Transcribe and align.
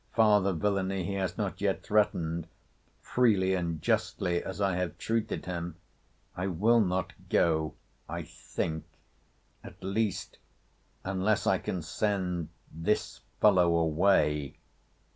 Farther 0.13 0.53
villany 0.53 1.03
he 1.03 1.13
has 1.13 1.37
not 1.37 1.61
yet 1.61 1.83
threatened; 1.83 2.47
freely 3.01 3.53
and 3.53 3.79
justly 3.83 4.43
as 4.43 4.59
I 4.59 4.75
have 4.77 4.97
treated 4.97 5.45
him!—I 5.45 6.47
will 6.47 6.79
not 6.79 7.13
go, 7.29 7.75
I 8.09 8.23
think. 8.23 8.83
At 9.63 9.83
least, 9.83 10.39
unless 11.03 11.45
I 11.45 11.59
can 11.59 11.83
send 11.83 12.49
this 12.73 13.19
fellow 13.39 13.75
away. 13.75 14.57